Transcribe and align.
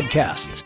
podcasts. 0.00 0.62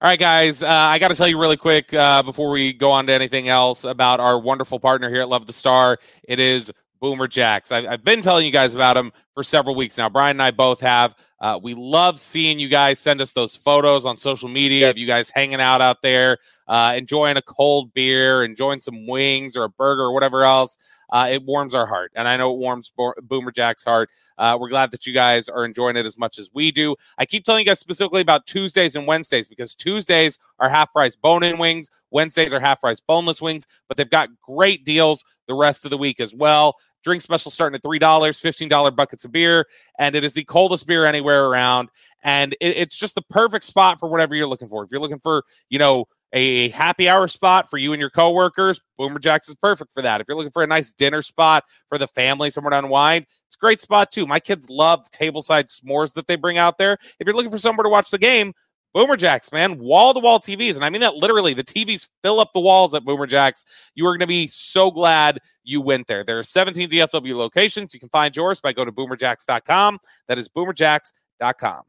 All 0.00 0.08
right, 0.08 0.18
guys, 0.18 0.62
uh, 0.62 0.68
I 0.68 0.98
got 0.98 1.08
to 1.08 1.14
tell 1.14 1.26
you 1.26 1.40
really 1.40 1.56
quick 1.56 1.92
uh, 1.92 2.22
before 2.22 2.50
we 2.50 2.72
go 2.72 2.92
on 2.92 3.06
to 3.08 3.12
anything 3.12 3.48
else 3.48 3.84
about 3.84 4.20
our 4.20 4.38
wonderful 4.38 4.78
partner 4.78 5.10
here 5.10 5.20
at 5.20 5.28
Love 5.28 5.46
the 5.46 5.52
Star. 5.52 5.98
It 6.22 6.38
is 6.38 6.72
Boomer 7.00 7.28
Jacks. 7.28 7.72
I, 7.72 7.82
have 7.82 8.04
been 8.04 8.22
telling 8.22 8.44
you 8.44 8.52
guys 8.52 8.74
about 8.74 8.94
them 8.94 9.12
for 9.34 9.42
several 9.42 9.74
weeks 9.74 9.96
now. 9.96 10.08
Bryan 10.08 10.32
and 10.32 10.42
I 10.42 10.50
both 10.50 10.80
have. 10.80 11.14
Uh, 11.40 11.58
we 11.62 11.74
love 11.74 12.18
seeing 12.18 12.58
you 12.58 12.68
guys 12.68 12.98
send 12.98 13.20
us 13.20 13.32
those 13.32 13.54
photos 13.54 14.04
on 14.04 14.16
social 14.16 14.48
media 14.48 14.90
of 14.90 14.98
you 14.98 15.06
guys 15.06 15.30
hanging 15.30 15.60
out 15.60 15.80
out 15.80 16.02
there, 16.02 16.38
uh, 16.66 16.94
enjoying 16.96 17.36
a 17.36 17.42
cold 17.42 17.94
beer, 17.94 18.42
enjoying 18.42 18.80
some 18.80 19.06
wings 19.06 19.56
or 19.56 19.64
a 19.64 19.68
burger 19.68 20.02
or 20.02 20.12
whatever 20.12 20.44
else. 20.44 20.76
Uh, 21.10 21.28
it 21.30 21.42
warms 21.44 21.74
our 21.74 21.86
heart, 21.86 22.12
and 22.16 22.28
I 22.28 22.36
know 22.36 22.52
it 22.52 22.58
warms 22.58 22.92
Bo- 22.94 23.14
Boomer 23.22 23.52
Jack's 23.52 23.84
heart. 23.84 24.10
Uh, 24.36 24.58
we're 24.60 24.68
glad 24.68 24.90
that 24.90 25.06
you 25.06 25.14
guys 25.14 25.48
are 25.48 25.64
enjoying 25.64 25.96
it 25.96 26.04
as 26.04 26.18
much 26.18 26.38
as 26.38 26.50
we 26.52 26.70
do. 26.70 26.96
I 27.16 27.24
keep 27.24 27.44
telling 27.44 27.60
you 27.60 27.66
guys 27.66 27.78
specifically 27.78 28.20
about 28.20 28.46
Tuesdays 28.46 28.94
and 28.96 29.06
Wednesdays 29.06 29.48
because 29.48 29.74
Tuesdays 29.74 30.38
are 30.58 30.68
half 30.68 30.92
price 30.92 31.16
bone 31.16 31.44
in 31.44 31.58
wings, 31.58 31.90
Wednesdays 32.10 32.52
are 32.52 32.60
half 32.60 32.80
price 32.80 33.00
boneless 33.00 33.40
wings, 33.40 33.66
but 33.86 33.96
they've 33.96 34.10
got 34.10 34.28
great 34.42 34.84
deals 34.84 35.24
the 35.48 35.54
rest 35.54 35.84
of 35.84 35.90
the 35.90 35.98
week 35.98 36.20
as 36.20 36.34
well. 36.34 36.76
Drink 37.04 37.22
special 37.22 37.50
starting 37.50 37.76
at 37.76 37.82
$3, 37.82 38.00
$15 38.00 38.96
buckets 38.96 39.24
of 39.24 39.32
beer, 39.32 39.66
and 39.98 40.14
it 40.14 40.24
is 40.24 40.34
the 40.34 40.44
coldest 40.44 40.86
beer 40.86 41.04
anywhere 41.04 41.46
around. 41.46 41.88
And 42.22 42.54
it, 42.60 42.76
it's 42.76 42.98
just 42.98 43.14
the 43.14 43.22
perfect 43.30 43.64
spot 43.64 44.00
for 44.00 44.08
whatever 44.08 44.34
you're 44.34 44.48
looking 44.48 44.68
for. 44.68 44.84
If 44.84 44.90
you're 44.90 45.00
looking 45.00 45.20
for, 45.20 45.44
you 45.70 45.78
know, 45.78 46.06
a 46.32 46.68
happy 46.70 47.08
hour 47.08 47.26
spot 47.28 47.70
for 47.70 47.78
you 47.78 47.92
and 47.92 48.00
your 48.00 48.10
coworkers, 48.10 48.80
Boomer 48.98 49.18
Jacks 49.18 49.48
is 49.48 49.54
perfect 49.54 49.92
for 49.92 50.02
that. 50.02 50.20
If 50.20 50.26
you're 50.28 50.36
looking 50.36 50.52
for 50.52 50.62
a 50.62 50.66
nice 50.66 50.92
dinner 50.92 51.22
spot 51.22 51.64
for 51.88 51.98
the 51.98 52.06
family, 52.08 52.50
somewhere 52.50 52.70
to 52.70 52.78
unwind, 52.78 53.26
it's 53.46 53.56
a 53.56 53.58
great 53.58 53.80
spot 53.80 54.10
too. 54.10 54.26
My 54.26 54.40
kids 54.40 54.68
love 54.68 55.04
the 55.04 55.16
tableside 55.16 55.68
s'mores 55.74 56.12
that 56.14 56.26
they 56.26 56.36
bring 56.36 56.58
out 56.58 56.76
there. 56.76 56.98
If 57.18 57.26
you're 57.26 57.34
looking 57.34 57.50
for 57.50 57.58
somewhere 57.58 57.84
to 57.84 57.88
watch 57.88 58.10
the 58.10 58.18
game, 58.18 58.52
Boomer 58.94 59.16
Jacks, 59.16 59.52
man, 59.52 59.78
wall 59.78 60.14
to 60.14 60.20
wall 60.20 60.40
TVs. 60.40 60.76
And 60.76 60.84
I 60.84 60.90
mean 60.90 61.00
that 61.02 61.14
literally. 61.14 61.54
The 61.54 61.64
TVs 61.64 62.08
fill 62.22 62.40
up 62.40 62.52
the 62.54 62.60
walls 62.60 62.94
at 62.94 63.04
Boomer 63.04 63.26
Jacks. 63.26 63.64
You 63.94 64.06
are 64.06 64.12
going 64.12 64.20
to 64.20 64.26
be 64.26 64.46
so 64.46 64.90
glad 64.90 65.40
you 65.62 65.80
went 65.80 66.06
there. 66.06 66.24
There 66.24 66.38
are 66.38 66.42
17 66.42 66.88
DFW 66.88 67.34
locations. 67.36 67.92
You 67.92 68.00
can 68.00 68.08
find 68.08 68.34
yours 68.34 68.60
by 68.60 68.72
going 68.72 68.86
to 68.86 68.92
boomerjacks.com. 68.92 69.98
That 70.26 70.38
is 70.38 70.48
boomerjacks.com. 70.48 71.82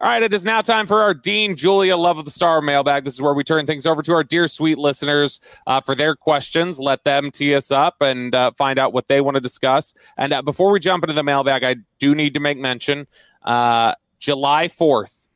All 0.00 0.08
right, 0.08 0.22
it 0.22 0.32
is 0.32 0.44
now 0.44 0.62
time 0.62 0.86
for 0.86 1.02
our 1.02 1.12
Dean 1.12 1.56
Julia 1.56 1.96
Love 1.96 2.18
of 2.18 2.24
the 2.24 2.30
Star 2.30 2.62
mailbag. 2.62 3.04
This 3.04 3.14
is 3.14 3.20
where 3.20 3.34
we 3.34 3.44
turn 3.44 3.66
things 3.66 3.84
over 3.84 4.00
to 4.02 4.12
our 4.12 4.24
dear 4.24 4.48
sweet 4.48 4.78
listeners 4.78 5.40
uh, 5.66 5.80
for 5.80 5.94
their 5.94 6.14
questions. 6.14 6.78
Let 6.78 7.04
them 7.04 7.30
tee 7.30 7.54
us 7.54 7.70
up 7.70 7.96
and 8.00 8.34
uh, 8.34 8.52
find 8.56 8.78
out 8.78 8.92
what 8.92 9.08
they 9.08 9.20
want 9.20 9.34
to 9.34 9.40
discuss. 9.40 9.94
And 10.16 10.32
uh, 10.32 10.42
before 10.42 10.70
we 10.70 10.80
jump 10.80 11.04
into 11.04 11.14
the 11.14 11.22
mailbag, 11.22 11.64
I 11.64 11.76
do 11.98 12.14
need 12.14 12.34
to 12.34 12.40
make 12.40 12.58
mention 12.58 13.06
uh, 13.42 13.94
July 14.18 14.68
4th 14.68 15.27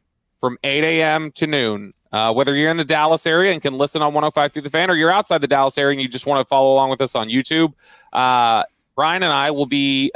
from 0.43 0.59
8 0.65 0.83
a.m. 0.83 1.31
to 1.31 1.47
noon. 1.47 1.95
Uh, 2.11 2.31
whether 2.31 2.55
you're 2.55 2.69
in 2.69 2.77
the 2.77 2.85
Dallas 2.85 3.27
area 3.27 3.53
and 3.53 3.62
can 3.62 3.79
listen 3.79 4.03
on 4.03 4.12
105.3 4.12 4.62
the 4.62 4.69
fan, 4.69 4.91
or 4.91 4.95
you're 4.95 5.12
outside 5.12 5.41
the 5.41 5.47
Dallas 5.47 5.79
area 5.79 5.93
and 5.93 6.03
you 6.03 6.09
just 6.09 6.27
want 6.27 6.45
to 6.45 6.48
follow 6.48 6.73
along 6.73 6.91
with 6.91 7.01
us 7.01 7.15
on 7.15 7.29
YouTube, 7.29 7.73
uh, 8.12 8.65
Bryan 8.95 9.23
and 9.23 9.33
I 9.33 9.51
will 9.51 9.67
be 9.67 10.11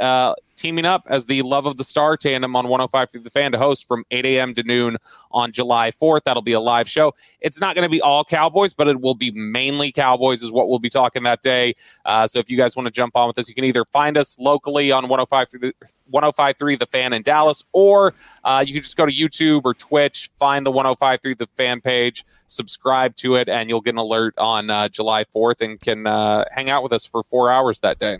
teaming 0.57 0.85
up 0.85 1.03
as 1.07 1.27
the 1.27 1.41
Love 1.43 1.65
of 1.65 1.77
the 1.77 1.83
Star 1.83 2.17
tandem 2.17 2.55
on 2.55 2.65
105.3 2.65 3.23
the 3.23 3.29
fan 3.29 3.51
to 3.53 3.57
host 3.57 3.87
from 3.87 4.03
8 4.11 4.25
a.m. 4.25 4.53
to 4.55 4.63
noon 4.63 4.97
on 5.31 5.51
July 5.51 5.91
4th. 5.91 6.23
That'll 6.23 6.41
be 6.41 6.53
a 6.53 6.59
live 6.59 6.89
show. 6.89 7.13
It's 7.39 7.61
not 7.61 7.75
going 7.75 7.83
to 7.83 7.89
be 7.89 8.01
all 8.01 8.25
Cowboys, 8.25 8.73
but 8.73 8.87
it 8.87 8.99
will 8.99 9.15
be 9.15 9.31
mainly 9.31 9.91
Cowboys, 9.91 10.41
is 10.41 10.51
what 10.51 10.67
we'll 10.67 10.79
be 10.79 10.89
talking 10.89 11.23
that 11.23 11.41
day. 11.41 11.75
Uh, 12.03 12.27
so 12.27 12.39
if 12.39 12.49
you 12.49 12.57
guys 12.57 12.75
want 12.75 12.87
to 12.87 12.91
jump 12.91 13.15
on 13.15 13.27
with 13.27 13.37
us, 13.37 13.47
you 13.47 13.55
can 13.55 13.63
either 13.63 13.85
find 13.85 14.17
us 14.17 14.37
locally 14.39 14.91
on 14.91 15.05
105.3 15.05 15.61
the 15.61 15.73
1053 16.09 16.75
The 16.75 16.85
Fan 16.87 17.13
in 17.13 17.21
Dallas, 17.21 17.63
or 17.71 18.13
uh, 18.43 18.63
you 18.65 18.73
can 18.73 18.81
just 18.81 18.97
go 18.97 19.05
to 19.05 19.13
YouTube 19.13 19.61
or 19.63 19.73
Twitch, 19.73 20.31
find 20.39 20.65
the 20.65 20.71
1053 20.71 21.35
The 21.35 21.47
Fan 21.47 21.81
page, 21.81 22.25
subscribe 22.47 23.15
to 23.17 23.35
it, 23.35 23.47
and 23.47 23.69
you'll 23.69 23.81
get 23.81 23.91
an 23.91 23.99
alert 23.99 24.33
on 24.37 24.69
uh, 24.69 24.89
July 24.89 25.23
4th 25.23 25.61
and 25.61 25.79
can 25.79 26.07
uh, 26.07 26.45
hang 26.51 26.69
out 26.69 26.83
with 26.83 26.91
us 26.91 27.05
for 27.05 27.23
four 27.23 27.51
hours 27.51 27.79
that 27.81 27.99
day. 27.99 28.19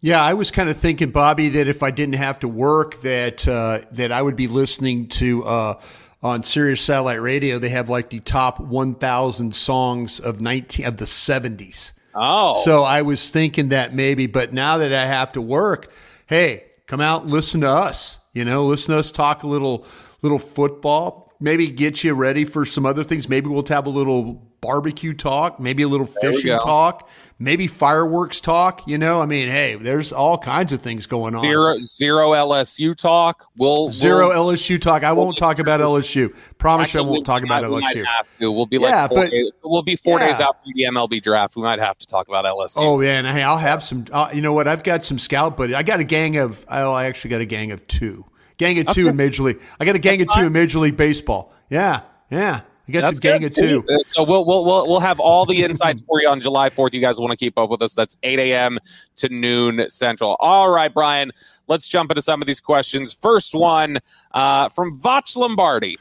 Yeah, 0.00 0.22
I 0.22 0.34
was 0.34 0.52
kind 0.52 0.68
of 0.68 0.76
thinking, 0.76 1.10
Bobby, 1.10 1.48
that 1.50 1.66
if 1.66 1.82
I 1.82 1.90
didn't 1.90 2.14
have 2.14 2.38
to 2.40 2.48
work, 2.48 3.00
that 3.02 3.46
uh, 3.48 3.80
that 3.92 4.12
I 4.12 4.22
would 4.22 4.36
be 4.36 4.46
listening 4.46 5.08
to 5.08 5.44
uh, 5.44 5.80
on 6.22 6.44
Sirius 6.44 6.80
Satellite 6.80 7.20
Radio. 7.20 7.58
They 7.58 7.70
have 7.70 7.88
like 7.88 8.10
the 8.10 8.20
top 8.20 8.60
1,000 8.60 9.54
songs 9.54 10.20
of 10.20 10.40
19 10.40 10.86
of 10.86 10.96
the 10.98 11.04
70s. 11.04 11.92
Oh, 12.14 12.62
so 12.64 12.84
I 12.84 13.02
was 13.02 13.30
thinking 13.30 13.70
that 13.70 13.94
maybe, 13.94 14.26
but 14.26 14.52
now 14.52 14.78
that 14.78 14.92
I 14.92 15.06
have 15.06 15.32
to 15.32 15.42
work, 15.42 15.92
hey, 16.26 16.64
come 16.86 17.00
out 17.00 17.22
and 17.22 17.30
listen 17.30 17.60
to 17.62 17.68
us. 17.68 18.18
You 18.32 18.44
know, 18.44 18.66
listen 18.66 18.92
to 18.94 19.00
us 19.00 19.10
talk 19.10 19.42
a 19.42 19.46
little 19.48 19.84
little 20.22 20.38
football. 20.38 21.32
Maybe 21.40 21.68
get 21.68 22.04
you 22.04 22.14
ready 22.14 22.44
for 22.44 22.64
some 22.64 22.86
other 22.86 23.04
things. 23.04 23.28
Maybe 23.28 23.48
we'll 23.48 23.66
have 23.66 23.86
a 23.86 23.90
little 23.90 24.47
barbecue 24.60 25.14
talk, 25.14 25.60
maybe 25.60 25.82
a 25.82 25.88
little 25.88 26.06
fishing 26.06 26.58
talk, 26.58 27.08
maybe 27.38 27.66
fireworks 27.66 28.40
talk. 28.40 28.86
You 28.86 28.98
know, 28.98 29.20
I 29.20 29.26
mean, 29.26 29.48
hey, 29.48 29.76
there's 29.76 30.12
all 30.12 30.38
kinds 30.38 30.72
of 30.72 30.80
things 30.80 31.06
going 31.06 31.32
zero, 31.32 31.74
on. 31.74 31.86
Zero 31.86 32.30
LSU 32.30 32.94
talk. 32.94 33.46
We'll 33.56 33.90
0 33.90 34.28
we'll, 34.28 34.54
LSU 34.54 34.80
talk. 34.80 35.04
I 35.04 35.12
we'll 35.12 35.26
won't 35.26 35.38
talk 35.38 35.58
about 35.58 35.80
LSU. 35.80 36.34
Promise 36.58 36.94
you, 36.94 37.00
I 37.00 37.02
won't 37.04 37.26
talk 37.26 37.42
about 37.42 37.62
we 37.62 37.82
LSU. 37.82 38.04
We 38.40 38.48
will 38.48 38.66
be 38.66 38.78
like 38.78 38.90
yeah, 38.90 39.08
but, 39.08 39.30
days, 39.30 39.50
we'll 39.62 39.82
be 39.82 39.96
four 39.96 40.18
yeah. 40.20 40.28
days 40.28 40.40
after 40.40 40.70
the 40.74 40.82
MLB 40.84 41.22
draft. 41.22 41.56
We 41.56 41.62
might 41.62 41.78
have 41.78 41.98
to 41.98 42.06
talk 42.06 42.28
about 42.28 42.44
LSU. 42.44 42.76
Oh 42.78 43.00
yeah, 43.00 43.18
and 43.18 43.26
hey, 43.26 43.42
I'll 43.42 43.58
have 43.58 43.82
some. 43.82 44.04
Uh, 44.10 44.30
you 44.32 44.42
know 44.42 44.52
what? 44.52 44.68
I've 44.68 44.82
got 44.82 45.04
some 45.04 45.18
scout, 45.18 45.56
but 45.56 45.72
I 45.74 45.82
got 45.82 46.00
a 46.00 46.04
gang 46.04 46.36
of. 46.36 46.64
Oh, 46.68 46.92
I 46.92 47.06
actually 47.06 47.30
got 47.30 47.40
a 47.40 47.46
gang 47.46 47.72
of 47.72 47.86
two. 47.86 48.24
Gang 48.56 48.78
of 48.80 48.88
okay. 48.88 49.02
two 49.02 49.08
in 49.08 49.16
Major 49.16 49.44
League. 49.44 49.60
I 49.78 49.84
got 49.84 49.94
a 49.94 50.00
gang 50.00 50.18
That's 50.18 50.30
of 50.30 50.34
fine. 50.34 50.42
two 50.42 50.46
in 50.48 50.52
Major 50.52 50.78
League 50.80 50.96
Baseball. 50.96 51.52
Yeah, 51.70 52.00
yeah. 52.28 52.62
You 52.88 52.94
got 52.94 53.02
That's 53.02 53.18
some 53.18 53.20
gang 53.20 53.40
good. 53.42 53.50
of 53.50 53.54
two. 53.54 53.84
So 54.06 54.22
we'll, 54.22 54.46
we'll 54.46 54.64
we'll 54.64 54.88
we'll 54.88 55.00
have 55.00 55.20
all 55.20 55.44
the 55.44 55.62
insights 55.62 56.02
for 56.08 56.22
you 56.22 56.28
on 56.28 56.40
July 56.40 56.70
4th. 56.70 56.94
You 56.94 57.02
guys 57.02 57.20
want 57.20 57.32
to 57.32 57.36
keep 57.36 57.58
up 57.58 57.68
with 57.68 57.82
us. 57.82 57.92
That's 57.92 58.16
8 58.22 58.38
a.m. 58.38 58.78
to 59.16 59.28
noon 59.28 59.90
central. 59.90 60.36
All 60.40 60.70
right, 60.70 60.92
Bryan. 60.92 61.30
Let's 61.66 61.86
jump 61.86 62.10
into 62.10 62.22
some 62.22 62.40
of 62.40 62.46
these 62.46 62.62
questions. 62.62 63.12
First 63.12 63.54
one 63.54 63.98
uh, 64.32 64.70
from 64.70 64.98
Vach 64.98 65.36
Lombardi. 65.36 65.98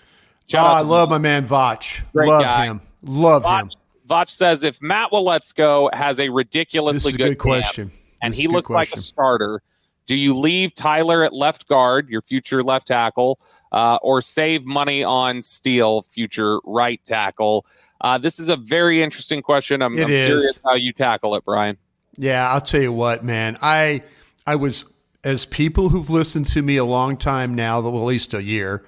oh, 0.53 0.57
I 0.57 0.79
love 0.79 1.09
my 1.09 1.17
man 1.17 1.45
Vach. 1.45 2.03
Great 2.13 2.29
love 2.29 2.43
guy. 2.43 2.65
him. 2.67 2.79
Love 3.03 3.43
Vach, 3.43 3.63
him. 3.63 3.69
Vach 4.07 4.29
says 4.29 4.63
if 4.63 4.81
Matt 4.81 5.11
Waletzko 5.11 5.93
has 5.93 6.21
a 6.21 6.29
ridiculously 6.29 7.11
good, 7.11 7.31
good 7.31 7.37
question, 7.37 7.91
and 8.23 8.33
he 8.33 8.47
looks 8.47 8.67
question. 8.67 8.91
like 8.91 8.97
a 8.97 9.01
starter, 9.01 9.61
do 10.07 10.15
you 10.15 10.35
leave 10.35 10.73
Tyler 10.73 11.23
at 11.23 11.33
left 11.33 11.67
guard, 11.67 12.09
your 12.09 12.21
future 12.21 12.63
left 12.63 12.87
tackle, 12.87 13.39
uh, 13.71 13.99
or 14.01 14.21
save 14.21 14.65
money 14.65 15.03
on 15.03 15.41
Steele, 15.41 16.01
future 16.01 16.59
right 16.63 17.03
tackle? 17.05 17.65
Uh, 18.01 18.17
this 18.17 18.39
is 18.39 18.49
a 18.49 18.55
very 18.55 19.03
interesting 19.03 19.41
question. 19.41 19.81
I'm, 19.81 19.97
I'm 19.97 20.07
curious 20.07 20.63
how 20.63 20.75
you 20.75 20.93
tackle 20.93 21.35
it, 21.35 21.45
Bryan. 21.45 21.77
Yeah, 22.17 22.49
I'll 22.49 22.61
tell 22.61 22.81
you 22.81 22.93
what, 22.93 23.23
man. 23.23 23.57
I 23.61 24.03
I 24.45 24.55
was 24.55 24.85
as 25.23 25.45
people 25.45 25.89
who've 25.89 26.09
listened 26.09 26.47
to 26.47 26.61
me 26.61 26.77
a 26.77 26.85
long 26.85 27.17
time 27.17 27.53
now, 27.53 27.81
well, 27.81 27.97
at 27.97 28.05
least 28.05 28.33
a 28.33 28.41
year. 28.41 28.85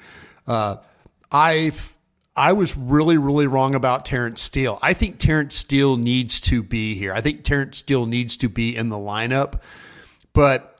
Uh, 0.47 0.77
I've 1.31 1.95
I 2.35 2.53
was 2.53 2.77
really, 2.77 3.17
really 3.17 3.47
wrong 3.47 3.75
about 3.75 4.05
Terence 4.05 4.41
Steele. 4.41 4.79
I 4.81 4.93
think 4.93 5.19
Terence 5.19 5.55
Steele 5.55 5.97
needs 5.97 6.39
to 6.41 6.63
be 6.63 6.95
here. 6.95 7.13
I 7.13 7.19
think 7.19 7.43
Terence 7.43 7.79
Steele 7.79 8.05
needs 8.05 8.37
to 8.37 8.47
be 8.47 8.75
in 8.75 8.87
the 8.87 8.95
lineup. 8.95 9.59
But 10.31 10.78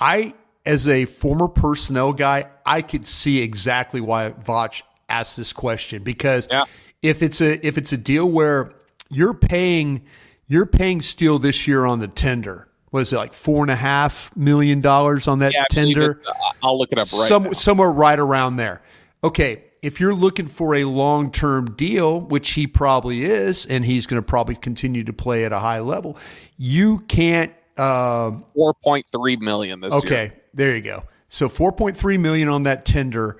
I, 0.00 0.34
as 0.64 0.88
a 0.88 1.04
former 1.04 1.48
personnel 1.48 2.12
guy, 2.12 2.48
I 2.64 2.82
could 2.82 3.06
see 3.06 3.40
exactly 3.42 4.00
why 4.00 4.30
Vach 4.30 4.82
asked 5.08 5.36
this 5.36 5.52
question 5.52 6.02
because 6.02 6.48
yeah. 6.50 6.64
if 7.02 7.22
it's 7.22 7.40
a 7.40 7.64
if 7.66 7.76
it's 7.76 7.92
a 7.92 7.96
deal 7.96 8.26
where 8.26 8.72
you're 9.10 9.34
paying 9.34 10.02
you're 10.46 10.66
paying 10.66 11.00
Steele 11.00 11.38
this 11.38 11.68
year 11.68 11.84
on 11.84 12.00
the 12.00 12.08
tender. 12.08 12.66
Was 12.92 13.12
it 13.12 13.16
like 13.16 13.34
four 13.34 13.62
and 13.62 13.70
a 13.70 13.76
half 13.76 14.34
million 14.36 14.80
dollars 14.80 15.28
on 15.28 15.38
that 15.38 15.52
yeah, 15.54 15.64
tender? 15.70 16.16
Uh, 16.26 16.32
I'll 16.60 16.76
look 16.76 16.90
it 16.90 16.98
up 16.98 17.12
right 17.12 17.28
Some, 17.28 17.54
Somewhere 17.54 17.90
right 17.92 18.18
around 18.18 18.56
there. 18.56 18.82
Okay, 19.22 19.62
if 19.80 20.00
you're 20.00 20.14
looking 20.14 20.48
for 20.48 20.74
a 20.74 20.84
long 20.84 21.30
term 21.30 21.76
deal, 21.76 22.20
which 22.20 22.50
he 22.50 22.66
probably 22.66 23.22
is, 23.22 23.64
and 23.64 23.84
he's 23.84 24.08
going 24.08 24.20
to 24.20 24.26
probably 24.26 24.56
continue 24.56 25.04
to 25.04 25.12
play 25.12 25.44
at 25.44 25.52
a 25.52 25.60
high 25.60 25.78
level, 25.78 26.18
you 26.56 26.98
can't 27.00 27.52
um, 27.80 28.44
four 28.54 28.74
point 28.74 29.06
three 29.10 29.36
million 29.36 29.80
this 29.80 29.94
okay, 29.94 30.08
year. 30.08 30.24
Okay, 30.24 30.34
there 30.54 30.76
you 30.76 30.82
go. 30.82 31.04
So 31.28 31.48
four 31.48 31.72
point 31.72 31.96
three 31.96 32.18
million 32.18 32.48
on 32.48 32.64
that 32.64 32.84
tender. 32.84 33.38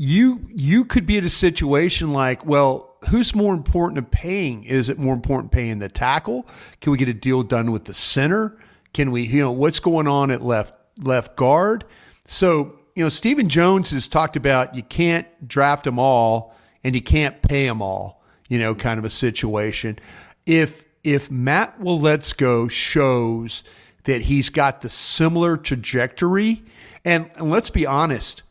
you 0.00 0.48
you 0.48 0.86
could 0.86 1.04
be 1.04 1.18
in 1.18 1.24
a 1.24 1.28
situation 1.28 2.14
like, 2.14 2.46
well, 2.46 2.96
who's 3.10 3.34
more 3.34 3.52
important 3.52 3.96
to 3.96 4.02
paying? 4.02 4.64
Is 4.64 4.88
it 4.88 4.98
more 4.98 5.12
important 5.12 5.52
paying 5.52 5.78
the 5.78 5.90
tackle? 5.90 6.46
Can 6.80 6.92
we 6.92 6.96
get 6.96 7.08
a 7.08 7.12
deal 7.12 7.42
done 7.42 7.70
with 7.70 7.84
the 7.84 7.92
center? 7.92 8.56
Can 8.94 9.10
we, 9.10 9.24
you 9.24 9.40
know, 9.40 9.52
what's 9.52 9.78
going 9.78 10.08
on 10.08 10.30
at 10.30 10.40
left 10.40 10.74
left 10.96 11.36
guard? 11.36 11.84
So, 12.26 12.78
you 12.94 13.04
know, 13.04 13.10
Stephen 13.10 13.50
Jones 13.50 13.90
has 13.90 14.08
talked 14.08 14.36
about 14.36 14.74
you 14.74 14.82
can't 14.82 15.26
draft 15.46 15.84
them 15.84 15.98
all 15.98 16.56
and 16.82 16.94
you 16.94 17.02
can't 17.02 17.42
pay 17.42 17.66
them 17.66 17.82
all, 17.82 18.22
you 18.48 18.58
know, 18.58 18.74
kind 18.74 18.98
of 18.98 19.04
a 19.04 19.10
situation. 19.10 19.98
If 20.46 20.86
if 21.04 21.30
Matt 21.30 21.80
Waletzko 21.80 22.70
shows 22.70 23.64
that 24.04 24.22
he's 24.22 24.50
got 24.50 24.80
the 24.80 24.88
similar 24.88 25.56
trajectory, 25.56 26.62
and, 27.04 27.30
and 27.36 27.50
let's 27.50 27.70
be 27.70 27.86
honest, 27.86 28.42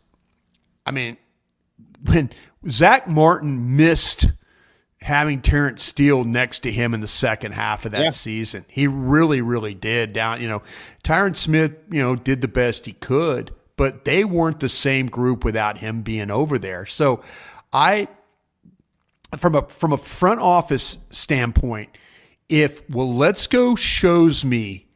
I 0.86 0.92
mean, 0.92 1.18
when 2.06 2.32
Zach 2.70 3.08
Martin 3.08 3.76
missed 3.76 4.28
having 5.02 5.42
Terence 5.42 5.84
Steele 5.84 6.24
next 6.24 6.60
to 6.60 6.72
him 6.72 6.94
in 6.94 7.02
the 7.02 7.08
second 7.08 7.54
half 7.54 7.86
of 7.86 7.94
that 7.94 8.04
yeah. 8.04 8.10
season. 8.10 8.66
He 8.68 8.88
really, 8.88 9.42
really 9.42 9.74
did. 9.74 10.14
Down, 10.14 10.42
you 10.42 10.48
know, 10.48 10.62
Tyron 11.04 11.36
Smith, 11.36 11.74
you 11.90 12.02
know, 12.02 12.16
did 12.16 12.42
the 12.42 12.48
best 12.48 12.86
he 12.86 12.94
could, 12.94 13.54
but 13.78 14.04
they 14.04 14.26
weren't 14.26 14.60
the 14.60 14.70
same 14.70 15.08
group 15.08 15.46
without 15.46 15.78
him 15.78 16.02
being 16.02 16.30
over 16.30 16.60
there. 16.60 16.86
So 16.86 17.24
I 17.72 18.08
from 19.38 19.56
a 19.56 19.68
from 19.68 19.94
a 19.94 19.98
front 19.98 20.42
office 20.42 20.98
standpoint, 21.12 21.90
if 22.50 22.86
Waletzko 22.88 23.78
shows 23.78 24.44
me 24.44 24.88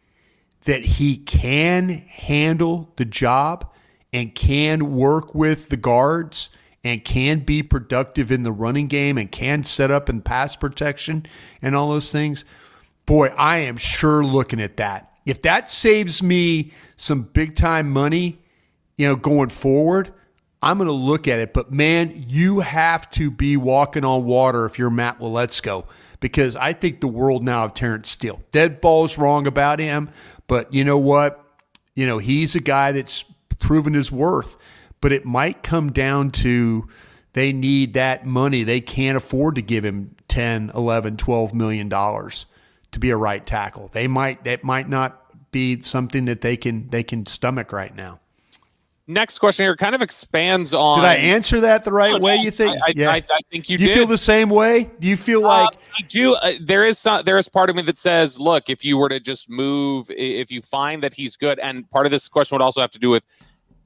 that 0.66 0.84
he 0.84 1.18
can 1.18 1.90
handle 1.90 2.92
the 2.96 3.06
job 3.06 3.72
and 4.12 4.34
can 4.34 4.96
work 4.96 5.36
with 5.36 5.70
the 5.70 5.78
guards 5.78 6.50
and 6.84 7.06
can 7.06 7.40
be 7.40 7.64
productive 7.64 8.32
in 8.32 8.44
the 8.44 8.52
running 8.52 8.88
game 8.88 9.18
and 9.18 9.32
can 9.32 9.64
set 9.64 9.92
up 9.92 10.10
in 10.10 10.22
pass 10.22 10.56
protection 10.56 11.26
and 11.62 11.76
all 11.76 11.90
those 11.90 12.12
things, 12.12 12.44
boy, 13.06 13.28
I 13.38 13.58
am 13.58 13.78
sure 13.78 14.24
looking 14.24 14.60
at 14.60 14.78
that. 14.78 15.12
If 15.26 15.42
that 15.44 15.72
saves 15.72 16.22
me 16.22 16.74
some 16.98 17.24
big 17.24 17.56
time 17.56 17.90
money, 17.90 18.40
you 18.98 19.08
know, 19.08 19.16
going 19.16 19.50
forward, 19.50 20.14
I'm 20.64 20.78
going 20.78 20.88
to 20.88 20.94
look 20.94 21.28
at 21.28 21.40
it. 21.40 21.54
But 21.54 21.72
man, 21.72 22.26
you 22.28 22.62
have 22.62 23.10
to 23.12 23.30
be 23.30 23.58
walking 23.58 24.06
on 24.06 24.26
water 24.26 24.66
if 24.66 24.80
you're 24.80 24.90
Matt 24.90 25.20
Waletzko 25.20 25.86
because 26.20 26.56
I 26.56 26.74
think 26.74 27.02
the 27.02 27.08
world 27.08 27.44
now 27.44 27.66
of 27.66 27.74
Terence 27.74 28.10
Steele. 28.10 28.42
Dead 28.52 28.82
ball's 28.82 29.18
wrong 29.18 29.46
about 29.46 29.80
him, 29.80 30.10
but 30.48 30.74
you 30.74 30.84
know 30.84 30.98
what? 30.98 31.40
You 31.96 32.08
know, 32.08 32.18
he's 32.18 32.56
a 32.56 32.60
guy 32.62 32.92
that's 32.92 33.26
proven 33.60 33.94
his 33.94 34.12
worth 34.12 34.58
but 35.04 35.12
it 35.12 35.26
might 35.26 35.64
come 35.64 35.92
down 35.92 36.32
to 36.32 36.88
they 37.34 37.52
need 37.52 37.94
that 37.96 38.26
money. 38.26 38.64
They 38.64 38.80
can't 38.80 39.18
afford 39.18 39.56
to 39.56 39.62
give 39.62 39.84
him 39.84 40.16
10, 40.30 40.72
11, 40.74 41.18
12 41.18 41.54
million 41.54 41.90
dollars 41.90 42.46
to 42.94 43.00
be 43.00 43.10
a 43.10 43.18
right 43.18 43.46
tackle. 43.46 43.90
They 43.90 44.08
might 44.08 44.46
that 44.46 44.64
might 44.64 44.88
not 44.88 45.52
be 45.52 45.82
something 45.82 46.24
that 46.24 46.40
they 46.40 46.56
can 46.56 46.88
they 46.88 47.04
can 47.04 47.26
stomach 47.26 47.74
right 47.74 47.94
now. 47.94 48.22
Next 49.06 49.40
question 49.40 49.66
here 49.66 49.76
kind 49.76 49.96
of 49.96 50.02
expands 50.02 50.74
on. 50.74 51.00
Did 51.00 51.06
I 51.06 51.16
answer 51.16 51.60
that 51.62 51.84
the 51.84 51.92
right 51.92 52.22
way? 52.22 52.38
You 52.38 52.52
think? 52.52 52.82
I, 52.82 52.94
yeah. 52.96 53.10
I, 53.10 53.16
I, 53.16 53.40
think 53.52 53.70
you 53.70 53.78
do. 53.78 53.84
You 53.84 53.90
did. 53.90 53.98
feel 53.98 54.08
the 54.08 54.18
same 54.18 54.50
way? 54.50 54.90
Do 55.00 55.10
you 55.10 55.18
feel 55.18 55.46
uh, 55.46 55.64
like 55.64 55.78
I 56.00 56.04
do? 56.04 56.36
Uh, 56.36 56.54
there 56.62 56.86
is 56.86 57.00
some, 57.00 57.26
there 57.26 57.38
is 57.38 57.50
part 57.50 57.70
of 57.70 57.76
me 57.76 57.82
that 57.82 58.00
says, 58.00 58.40
look, 58.40 58.70
if 58.70 58.86
you 58.86 58.98
were 58.98 59.10
to 59.10 59.20
just 59.20 59.50
move, 59.50 60.08
if 60.10 60.52
you 60.52 60.62
find 60.62 61.04
that 61.04 61.14
he's 61.14 61.36
good, 61.36 61.60
and 61.60 61.90
part 61.92 62.06
of 62.06 62.14
this 62.14 62.30
question 62.30 62.56
would 62.56 62.62
also 62.62 62.80
have 62.80 62.92
to 62.92 63.00
do 63.00 63.10
with 63.10 63.26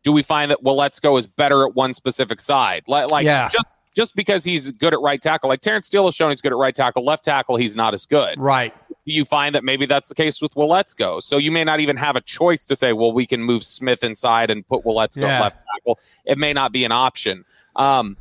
do 0.04 0.12
we 0.12 0.22
find 0.22 0.52
that 0.52 0.64
Waletzko 0.64 1.18
is 1.18 1.26
better 1.26 1.68
at 1.68 1.76
one 1.76 1.94
specific 1.94 2.40
side? 2.40 2.84
Like, 2.88 3.12
like 3.12 3.26
yeah. 3.26 3.50
just 3.50 3.78
just 3.96 4.16
because 4.16 4.44
he's 4.44 4.72
good 4.72 4.94
at 4.94 5.02
right 5.02 5.20
tackle, 5.20 5.50
like 5.50 5.62
Terence 5.62 5.88
Steele 5.88 6.06
has 6.06 6.14
shown 6.14 6.30
he's 6.30 6.42
good 6.42 6.52
at 6.52 6.58
right 6.58 6.76
tackle, 6.76 7.04
left 7.04 7.24
tackle 7.24 7.56
he's 7.56 7.76
not 7.76 7.96
as 7.96 8.06
good. 8.06 8.40
Right. 8.40 8.72
You 9.10 9.24
find 9.24 9.56
that 9.56 9.64
maybe 9.64 9.86
that's 9.86 10.10
the 10.10 10.16
case 10.16 10.42
with 10.42 10.54
Waletzko. 10.54 11.22
So 11.24 11.38
you 11.38 11.50
may 11.50 11.64
not 11.64 11.80
even 11.80 11.96
have 11.96 12.18
a 12.18 12.22
choice 12.22 12.66
to 12.66 12.76
say, 12.76 12.92
well, 12.92 13.14
we 13.14 13.26
can 13.26 13.42
move 13.42 13.64
Smith 13.64 14.04
inside 14.04 14.50
and 14.50 14.68
put 14.68 14.84
Waletzko 14.84 15.22
yeah. 15.22 15.42
left 15.42 15.64
tackle. 15.74 15.98
It 16.26 16.38
may 16.38 16.52
not 16.52 16.74
be 16.74 16.84
an 16.84 16.92
option. 16.92 17.46
Um, 17.78 18.18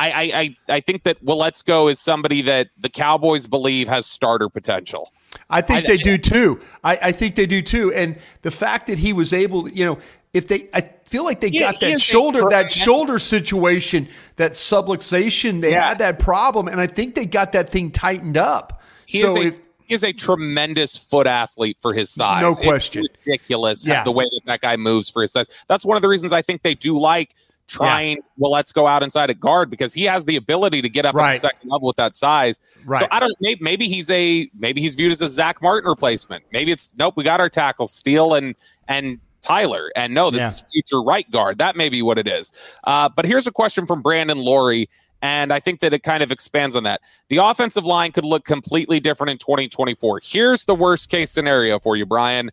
I, 0.00 0.54
I, 0.68 0.74
I 0.76 0.80
think 0.80 1.02
that 1.02 1.24
Waletzko 1.24 1.90
is 1.90 1.98
somebody 1.98 2.40
that 2.42 2.68
the 2.78 2.88
Cowboys 2.88 3.48
believe 3.48 3.88
has 3.88 4.06
starter 4.06 4.48
potential. 4.48 5.12
I 5.50 5.60
think 5.60 5.84
I, 5.84 5.88
they 5.88 5.96
do 5.96 6.16
too. 6.16 6.60
I, 6.84 6.98
I 7.02 7.12
think 7.12 7.34
they 7.34 7.46
do 7.46 7.60
too. 7.60 7.92
And 7.92 8.16
the 8.42 8.52
fact 8.52 8.86
that 8.86 8.98
he 8.98 9.12
was 9.12 9.32
able, 9.32 9.68
you 9.70 9.84
know, 9.84 9.98
if 10.32 10.46
they, 10.46 10.68
I 10.72 10.82
feel 11.04 11.24
like 11.24 11.40
they 11.40 11.50
got 11.50 11.80
that 11.80 12.00
shoulder, 12.00 12.44
that 12.50 12.70
shoulder 12.70 13.18
situation, 13.18 14.08
that 14.36 14.52
subluxation. 14.52 15.62
They 15.62 15.72
yeah. 15.72 15.88
had 15.88 15.98
that 15.98 16.20
problem, 16.20 16.68
and 16.68 16.80
I 16.80 16.86
think 16.86 17.14
they 17.16 17.26
got 17.26 17.52
that 17.52 17.70
thing 17.70 17.90
tightened 17.90 18.36
up. 18.36 18.82
He 19.06 19.18
so 19.20 19.36
if, 19.40 19.58
is 19.88 20.04
a 20.04 20.12
tremendous 20.12 20.96
foot 20.96 21.26
athlete 21.26 21.78
for 21.80 21.94
his 21.94 22.10
size. 22.10 22.42
No 22.42 22.54
question. 22.54 23.04
It's 23.04 23.26
ridiculous 23.26 23.86
yeah. 23.86 24.04
the 24.04 24.12
way 24.12 24.24
that 24.24 24.40
that 24.46 24.60
guy 24.60 24.76
moves 24.76 25.08
for 25.08 25.22
his 25.22 25.32
size. 25.32 25.64
That's 25.68 25.84
one 25.84 25.96
of 25.96 26.02
the 26.02 26.08
reasons 26.08 26.32
I 26.32 26.42
think 26.42 26.62
they 26.62 26.74
do 26.74 26.98
like 26.98 27.34
trying 27.66 28.16
yeah. 28.16 28.46
Waletzko 28.46 28.88
out 28.88 29.02
inside 29.02 29.28
a 29.30 29.34
guard 29.34 29.70
because 29.70 29.92
he 29.92 30.04
has 30.04 30.24
the 30.24 30.36
ability 30.36 30.80
to 30.82 30.88
get 30.88 31.04
up 31.04 31.14
right. 31.14 31.34
at 31.34 31.34
the 31.34 31.48
second 31.48 31.70
level 31.70 31.86
with 31.86 31.96
that 31.96 32.14
size 32.14 32.58
right. 32.86 33.00
so 33.00 33.06
i 33.10 33.20
don't 33.20 33.30
maybe, 33.42 33.62
maybe 33.62 33.86
he's 33.86 34.08
a 34.08 34.50
maybe 34.58 34.80
he's 34.80 34.94
viewed 34.94 35.12
as 35.12 35.20
a 35.20 35.28
zach 35.28 35.60
martin 35.60 35.86
replacement 35.86 36.42
maybe 36.50 36.72
it's 36.72 36.88
nope 36.96 37.12
we 37.14 37.22
got 37.22 37.40
our 37.40 37.50
tackles 37.50 37.92
steele 37.92 38.32
and 38.32 38.54
and 38.88 39.20
Tyler. 39.40 39.90
And 39.96 40.14
no, 40.14 40.30
this 40.30 40.40
yeah. 40.40 40.48
is 40.48 40.64
future 40.72 41.02
right 41.02 41.28
guard. 41.30 41.58
That 41.58 41.76
may 41.76 41.88
be 41.88 42.02
what 42.02 42.18
it 42.18 42.26
is. 42.26 42.52
Uh, 42.84 43.08
but 43.08 43.24
here's 43.24 43.46
a 43.46 43.52
question 43.52 43.86
from 43.86 44.02
Brandon 44.02 44.38
Laurie. 44.38 44.88
And 45.20 45.52
I 45.52 45.58
think 45.58 45.80
that 45.80 45.92
it 45.92 46.02
kind 46.02 46.22
of 46.22 46.30
expands 46.30 46.76
on 46.76 46.84
that. 46.84 47.00
The 47.28 47.38
offensive 47.38 47.84
line 47.84 48.12
could 48.12 48.24
look 48.24 48.44
completely 48.44 49.00
different 49.00 49.30
in 49.30 49.38
2024. 49.38 50.20
Here's 50.22 50.64
the 50.64 50.74
worst 50.74 51.10
case 51.10 51.30
scenario 51.30 51.78
for 51.78 51.96
you, 51.96 52.06
Bryan. 52.06 52.50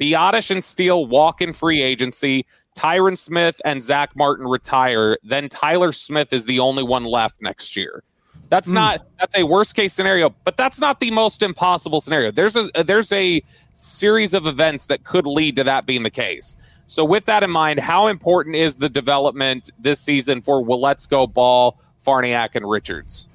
Biadasz 0.00 0.50
and 0.50 0.62
Steele 0.62 1.06
walk 1.06 1.40
in 1.40 1.52
free 1.52 1.82
agency. 1.82 2.46
Tyron 2.76 3.16
Smith 3.16 3.60
and 3.64 3.82
Zach 3.82 4.14
Martin 4.16 4.46
retire. 4.46 5.18
Then 5.22 5.48
Tyler 5.48 5.92
Smith 5.92 6.32
is 6.32 6.44
the 6.44 6.60
only 6.60 6.82
one 6.82 7.04
left 7.04 7.40
next 7.40 7.76
year. 7.76 8.02
That's 8.48 8.68
mm. 8.68 8.74
not 8.74 9.06
that's 9.18 9.36
a 9.36 9.44
worst 9.44 9.74
case 9.74 9.92
scenario, 9.92 10.34
but 10.44 10.56
that's 10.56 10.80
not 10.80 11.00
the 11.00 11.10
most 11.10 11.42
impossible 11.42 12.00
scenario. 12.00 12.30
There's 12.30 12.56
a 12.56 12.70
there's 12.84 13.12
a 13.12 13.42
series 13.72 14.34
of 14.34 14.46
events 14.46 14.86
that 14.86 15.04
could 15.04 15.26
lead 15.26 15.56
to 15.56 15.64
that 15.64 15.86
being 15.86 16.02
the 16.02 16.10
case. 16.10 16.56
So 16.86 17.04
with 17.04 17.24
that 17.26 17.42
in 17.42 17.50
mind, 17.50 17.80
how 17.80 18.08
important 18.08 18.56
is 18.56 18.76
the 18.76 18.90
development 18.90 19.70
this 19.78 20.00
season 20.00 20.42
for 20.42 20.62
Waletzko, 20.62 21.32
Ball, 21.32 21.80
Farniok, 22.04 22.50
and 22.54 22.68
Richards? 22.68 23.26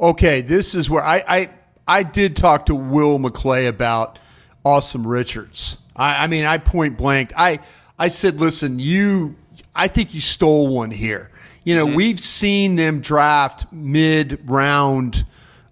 Okay, 0.00 0.40
this 0.40 0.74
is 0.74 0.90
where 0.90 1.04
I 1.04 1.22
I, 1.26 1.50
I 1.86 2.02
did 2.02 2.36
talk 2.36 2.66
to 2.66 2.74
Will 2.74 3.18
McClay 3.18 3.68
about 3.68 4.18
Asim 4.64 5.02
Richards. 5.06 5.78
I, 5.96 6.24
I 6.24 6.26
mean, 6.26 6.44
I 6.44 6.58
point 6.58 6.96
blank. 6.96 7.32
I 7.36 7.60
I 7.98 8.08
said, 8.08 8.40
listen, 8.40 8.78
you 8.78 9.36
I 9.74 9.88
think 9.88 10.14
you 10.14 10.20
stole 10.20 10.68
one 10.68 10.90
here. 10.90 11.30
You 11.64 11.74
know, 11.74 11.86
mm-hmm. 11.86 11.96
we've 11.96 12.20
seen 12.20 12.76
them 12.76 13.00
draft 13.00 13.72
mid 13.72 14.48
round 14.48 15.24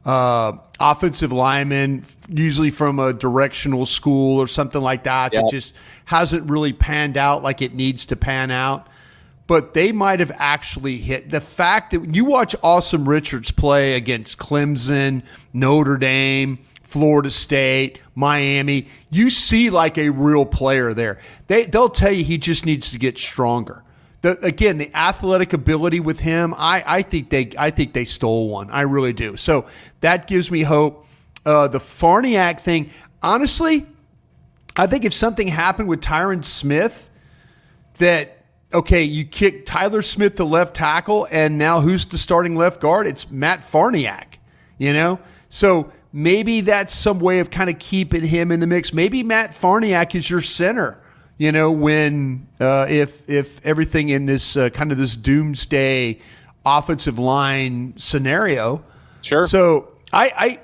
uh, 0.04 0.56
offensive 0.80 1.32
linemen, 1.32 2.04
usually 2.28 2.70
from 2.70 2.98
a 2.98 3.12
directional 3.12 3.86
school 3.86 4.40
or 4.40 4.46
something 4.46 4.80
like 4.80 5.04
that, 5.04 5.32
yep. 5.32 5.44
that 5.44 5.50
just 5.50 5.74
hasn't 6.04 6.50
really 6.50 6.72
panned 6.72 7.16
out 7.16 7.42
like 7.42 7.62
it 7.62 7.74
needs 7.74 8.06
to 8.06 8.16
pan 8.16 8.50
out. 8.50 8.88
But 9.52 9.74
they 9.74 9.92
might 9.92 10.20
have 10.20 10.32
actually 10.36 10.96
hit 10.96 11.28
the 11.28 11.38
fact 11.38 11.90
that 11.90 12.14
you 12.14 12.24
watch 12.24 12.56
Asim 12.64 13.06
Richards 13.06 13.50
play 13.50 13.96
against 13.96 14.38
Clemson, 14.38 15.24
Notre 15.52 15.98
Dame, 15.98 16.58
Florida 16.84 17.30
State, 17.30 18.00
Miami, 18.14 18.88
you 19.10 19.28
see 19.28 19.68
like 19.68 19.98
a 19.98 20.08
real 20.08 20.46
player 20.46 20.94
there. 20.94 21.18
They 21.48 21.66
they'll 21.66 21.90
tell 21.90 22.10
you 22.10 22.24
he 22.24 22.38
just 22.38 22.64
needs 22.64 22.92
to 22.92 22.98
get 22.98 23.18
stronger 23.18 23.84
the 24.22 24.42
again 24.42 24.78
the 24.78 24.90
athletic 24.96 25.52
ability 25.52 26.00
with 26.00 26.20
him, 26.20 26.54
I, 26.56 26.82
I 26.86 27.02
think 27.02 27.28
they 27.28 27.50
I 27.58 27.68
think 27.68 27.92
they 27.92 28.06
stole 28.06 28.48
one. 28.48 28.70
I 28.70 28.82
really 28.82 29.12
do. 29.12 29.36
So 29.36 29.66
that 30.00 30.28
gives 30.28 30.50
me 30.50 30.62
hope. 30.62 31.06
Uh, 31.44 31.68
the 31.68 31.78
Farniok 31.78 32.58
thing, 32.58 32.88
honestly, 33.22 33.86
I 34.76 34.86
think 34.86 35.04
if 35.04 35.12
something 35.12 35.48
happened 35.48 35.90
with 35.90 36.00
Tyron 36.00 36.42
Smith, 36.42 37.10
that 37.98 38.41
okay, 38.74 39.02
you 39.02 39.24
kick 39.24 39.66
Tyler 39.66 40.02
Smith 40.02 40.36
to 40.36 40.44
left 40.44 40.74
tackle, 40.74 41.26
and 41.30 41.58
now 41.58 41.80
who's 41.80 42.06
the 42.06 42.18
starting 42.18 42.56
left 42.56 42.80
guard? 42.80 43.06
It's 43.06 43.30
Matt 43.30 43.60
Farniok, 43.60 44.38
You 44.78 44.92
know, 44.92 45.20
so 45.48 45.92
maybe 46.12 46.60
that's 46.60 46.94
some 46.94 47.20
way 47.20 47.40
of 47.40 47.50
kind 47.50 47.70
of 47.70 47.78
keeping 47.78 48.24
him 48.24 48.50
in 48.50 48.60
the 48.60 48.66
mix. 48.66 48.92
Maybe 48.92 49.22
Matt 49.22 49.50
Farniok 49.50 50.14
is 50.14 50.28
your 50.28 50.40
center 50.40 50.98
you 51.42 51.50
know, 51.50 51.72
when 51.72 52.46
uh, 52.60 52.86
if 52.88 53.28
if 53.28 53.64
everything 53.66 54.10
in 54.10 54.26
this 54.26 54.56
uh, 54.56 54.70
kind 54.70 54.92
of 54.92 54.98
this 54.98 55.16
doomsday 55.16 56.20
offensive 56.64 57.18
line 57.18 57.94
scenario. 57.96 58.84
Sure. 59.22 59.48
So 59.48 59.92
I 60.12 60.32
I 60.36 60.60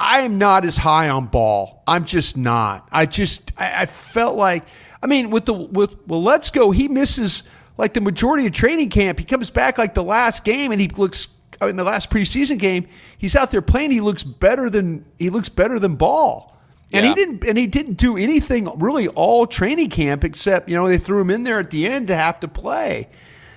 I 0.00 0.20
am 0.22 0.38
not 0.38 0.64
as 0.64 0.76
high 0.76 1.08
on 1.08 1.26
ball. 1.26 1.84
I'm 1.86 2.04
just 2.04 2.36
not. 2.36 2.88
I 2.90 3.06
just 3.06 3.52
I, 3.56 3.82
I 3.82 3.86
felt 3.86 4.36
like 4.36 4.64
I 5.02 5.06
mean 5.06 5.30
with 5.30 5.46
the 5.46 5.54
with 5.54 6.06
Waletzko. 6.08 6.74
He 6.74 6.88
misses 6.88 7.42
like 7.78 7.94
the 7.94 8.00
majority 8.00 8.46
of 8.46 8.52
training 8.52 8.90
camp, 8.90 9.18
he 9.18 9.24
comes 9.24 9.50
back 9.50 9.78
like 9.78 9.94
the 9.94 10.04
last 10.04 10.44
game 10.44 10.72
and 10.72 10.80
he 10.80 10.88
looks 10.88 11.28
in 11.60 11.76
the 11.76 11.84
last 11.84 12.10
preseason 12.10 12.58
game, 12.58 12.88
he's 13.18 13.36
out 13.36 13.50
there 13.52 13.62
playing. 13.62 13.92
He 13.92 14.00
looks 14.00 14.24
better 14.24 14.68
than 14.68 15.04
he 15.18 15.30
looks 15.30 15.48
better 15.48 15.78
than 15.78 15.94
Ball, 15.96 16.54
and 16.92 17.04
Yeah. 17.04 17.10
he 17.10 17.14
didn't 17.14 17.44
and 17.44 17.56
he 17.56 17.66
didn't 17.66 17.94
do 17.94 18.16
anything 18.16 18.68
really 18.78 19.08
all 19.08 19.46
training 19.46 19.90
camp 19.90 20.24
except 20.24 20.68
you 20.68 20.74
know 20.74 20.88
they 20.88 20.98
threw 20.98 21.20
him 21.20 21.30
in 21.30 21.44
there 21.44 21.58
at 21.60 21.70
the 21.70 21.86
end 21.86 22.08
to 22.08 22.16
have 22.16 22.40
to 22.40 22.48
play. 22.48 23.08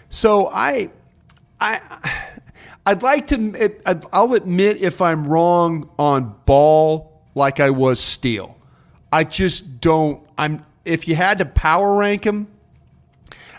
So 0.10 0.48
I, 0.50 0.90
I, 1.60 1.82
I'd 2.86 3.02
like 3.02 3.28
to. 3.30 3.74
I'll 4.14 4.34
admit 4.36 4.82
if 4.82 5.02
I'm 5.02 5.28
wrong 5.28 5.90
on 5.98 6.36
Ball, 6.46 7.12
like 7.34 7.60
I 7.60 7.72
was 7.72 8.00
Steele. 8.00 8.56
I 9.12 9.24
just 9.24 9.82
don't. 9.82 10.22
I'm. 10.38 10.64
If 10.86 11.08
you 11.08 11.16
had 11.16 11.40
to 11.40 11.46
power 11.46 11.96
rank 11.96 12.26
him, 12.26 12.48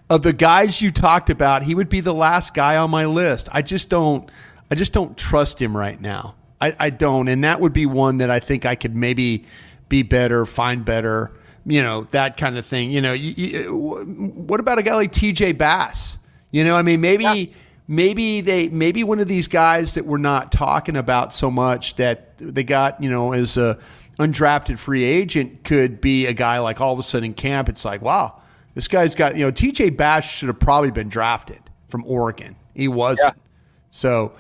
of 0.09 0.23
the 0.23 0.33
guys 0.33 0.81
you 0.81 0.91
talked 0.91 1.31
about, 1.31 1.63
he 1.63 1.75
would 1.75 1.89
be 1.89 2.01
the 2.01 2.15
last 2.15 2.55
guy 2.55 2.77
on 2.77 2.91
my 2.91 3.07
list. 3.07 3.49
I 3.53 3.63
just 3.63 3.89
don't 3.89 4.31
I 4.71 4.75
just 4.75 4.93
don't 4.93 5.17
trust 5.17 5.61
him 5.61 5.77
right 5.77 6.01
now. 6.01 6.35
I, 6.61 6.75
I 6.79 6.91
don't, 6.91 7.29
and 7.29 7.45
that 7.45 7.61
would 7.61 7.73
be 7.73 7.87
one 7.87 8.19
that 8.19 8.31
I 8.31 8.41
think 8.41 8.65
I 8.65 8.75
could 8.75 8.97
maybe 8.97 9.45
be 9.89 10.03
better, 10.03 10.47
find 10.47 10.85
better, 10.85 11.33
you 11.67 11.83
know, 11.83 12.05
that 12.05 12.37
kind 12.37 12.57
of 12.57 12.65
thing. 12.65 12.91
You 12.91 13.03
know, 13.03 13.13
you, 13.13 13.33
you, 13.33 13.77
what 13.77 14.59
about 14.59 14.79
a 14.79 14.83
guy 14.83 14.95
like 14.95 15.13
T.J. 15.13 15.53
Bass? 15.53 16.19
You 16.51 16.65
know, 16.65 16.75
I 16.75 16.83
mean, 16.83 17.01
maybe 17.01 17.53
maybe 17.87 18.41
they 18.41 18.69
maybe 18.69 19.05
one 19.05 19.21
of 19.21 19.29
these 19.29 19.49
guys 19.49 19.95
that 19.95 20.07
we're 20.07 20.19
not 20.19 20.51
talking 20.51 20.97
about 20.97 21.35
so 21.35 21.51
much 21.51 21.97
that 21.97 22.39
they 22.39 22.65
got, 22.65 23.03
you 23.03 23.11
know, 23.11 23.33
as 23.33 23.57
a 23.57 23.79
undrafted 24.19 24.79
free 24.79 25.05
agent 25.05 25.65
could 25.65 26.01
be 26.01 26.27
a 26.27 26.33
guy 26.33 26.59
like 26.59 26.81
all 26.81 26.93
of 26.93 26.99
a 26.99 27.03
sudden 27.03 27.27
in 27.27 27.35
camp. 27.35 27.69
It's 27.69 27.85
like, 27.85 28.03
wow, 28.03 28.41
this 28.75 28.89
guy's 28.89 29.15
got, 29.15 29.37
you 29.37 29.45
know, 29.45 29.53
TJ 29.53 29.97
Bass 29.97 30.25
should 30.25 30.49
have 30.49 30.59
probably 30.59 30.91
been 30.91 31.09
drafted 31.09 31.61
from 31.89 32.05
Oregon. 32.07 32.57
He 32.75 32.89
wasn't. 32.89 33.37
So 33.91 34.33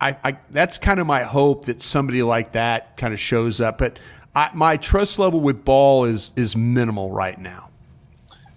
I, 0.00 0.16
I 0.24 0.38
that's 0.50 0.78
kind 0.78 0.98
of 0.98 1.06
my 1.06 1.22
hope 1.22 1.66
that 1.66 1.80
somebody 1.80 2.22
like 2.22 2.52
that 2.52 2.96
kind 2.96 3.14
of 3.14 3.20
shows 3.20 3.60
up. 3.60 3.78
But 3.78 3.98
I, 4.34 4.50
my 4.54 4.76
trust 4.76 5.18
level 5.18 5.40
with 5.40 5.64
Ball 5.64 6.04
is 6.04 6.32
is 6.36 6.56
minimal 6.56 7.10
right 7.10 7.38
now. 7.38 7.70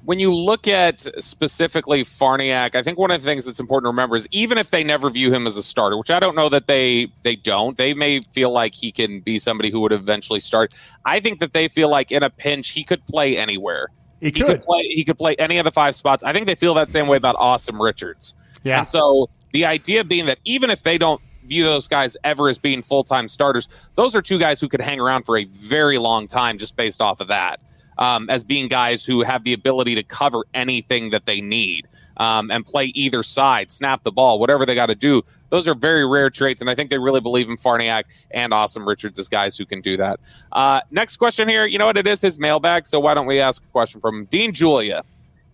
When 0.09 0.19
you 0.19 0.33
look 0.33 0.67
at 0.67 1.01
specifically 1.23 2.03
Farniok, 2.03 2.73
I 2.73 2.81
think 2.81 2.97
one 2.97 3.11
of 3.11 3.21
the 3.21 3.25
things 3.27 3.45
that's 3.45 3.59
important 3.59 3.85
to 3.85 3.89
remember 3.91 4.15
is 4.15 4.27
even 4.31 4.57
if 4.57 4.71
they 4.71 4.83
never 4.83 5.07
view 5.11 5.31
him 5.31 5.45
as 5.45 5.55
a 5.55 5.61
starter, 5.61 5.95
which 5.99 6.09
I 6.09 6.19
don't 6.19 6.35
know 6.35 6.49
that 6.49 6.65
they 6.65 7.11
they 7.21 7.35
don't, 7.35 7.77
they 7.77 7.93
may 7.93 8.21
feel 8.21 8.49
like 8.49 8.73
he 8.73 8.91
can 8.91 9.19
be 9.19 9.37
somebody 9.37 9.69
who 9.69 9.79
would 9.81 9.91
eventually 9.91 10.39
start. 10.39 10.73
I 11.05 11.19
think 11.19 11.37
that 11.41 11.53
they 11.53 11.67
feel 11.67 11.91
like 11.91 12.11
in 12.11 12.23
a 12.23 12.31
pinch 12.31 12.69
he 12.69 12.83
could 12.83 13.05
play 13.05 13.37
anywhere. 13.37 13.89
He 14.19 14.25
He 14.29 14.31
could. 14.31 14.47
could 14.47 14.63
play. 14.63 14.81
He 14.89 15.05
could 15.05 15.19
play 15.19 15.35
any 15.35 15.59
of 15.59 15.63
the 15.63 15.71
five 15.71 15.93
spots. 15.93 16.23
I 16.23 16.33
think 16.33 16.47
they 16.47 16.55
feel 16.55 16.73
that 16.73 16.89
same 16.89 17.05
way 17.05 17.17
about 17.17 17.35
Asim 17.35 17.79
Richards. 17.79 18.33
Yeah. 18.63 18.79
And 18.79 18.87
so 18.87 19.29
the 19.53 19.65
idea 19.65 20.03
being 20.03 20.25
that 20.25 20.39
even 20.43 20.71
if 20.71 20.81
they 20.81 20.97
don't 20.97 21.21
view 21.45 21.65
those 21.65 21.87
guys 21.87 22.17
ever 22.23 22.49
as 22.49 22.57
being 22.57 22.81
full 22.81 23.03
time 23.03 23.27
starters, 23.27 23.69
those 23.93 24.15
are 24.15 24.23
two 24.23 24.39
guys 24.39 24.59
who 24.59 24.69
could 24.69 24.81
hang 24.81 24.99
around 24.99 25.27
for 25.27 25.37
a 25.37 25.43
very 25.43 25.99
long 25.99 26.27
time 26.27 26.57
just 26.57 26.75
based 26.75 26.99
off 26.99 27.21
of 27.21 27.27
that. 27.27 27.59
Um, 28.00 28.29
as 28.29 28.46
being 28.46 28.70
guys 28.70 29.06
who 29.06 29.24
have 29.24 29.44
the 29.44 29.51
ability 29.51 29.94
to 29.96 30.03
cover 30.03 30.46
anything 30.53 31.10
that 31.10 31.25
they 31.25 31.41
need 31.41 31.86
um, 32.15 32.50
and 32.50 32.65
play 32.65 32.86
either 32.96 33.24
side, 33.24 33.70
snap 33.70 34.03
the 34.03 34.12
ball, 34.12 34.39
whatever 34.39 34.65
they 34.65 34.74
got 34.74 34.86
to 34.86 34.96
do. 34.96 35.22
Those 35.50 35.68
are 35.68 35.75
very 35.75 36.08
rare 36.08 36.29
traits, 36.29 36.62
and 36.62 36.70
I 36.70 36.75
think 36.75 36.91
they 36.91 36.98
really 36.98 37.20
believe 37.20 37.50
in 37.50 37.58
Farniok 37.58 38.03
and 38.32 38.53
Asim 38.53 38.88
Richards 38.88 39.20
as 39.20 39.27
guys 39.27 39.58
who 39.58 39.65
can 39.65 39.82
do 39.82 39.98
that. 39.98 40.20
Uh, 40.53 40.79
next 40.91 41.18
question 41.18 41.50
here. 41.50 41.65
You 41.65 41.77
know 41.77 41.88
what 41.88 41.98
it 41.98 42.08
is? 42.08 42.22
His 42.22 42.39
mailbag. 42.39 42.88
So 42.88 43.01
why 43.01 43.15
don't 43.15 43.25
we 43.25 43.41
ask 43.41 43.63
a 43.63 43.68
question 43.68 44.00
from 44.00 44.15
him? 44.15 44.25
Dean 44.25 44.53
Julia 44.53 45.03